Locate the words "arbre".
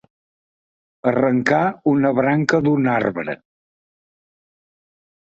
2.93-3.35